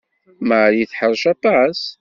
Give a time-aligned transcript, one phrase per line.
[0.49, 1.77] Marie teḥṛec aṭas.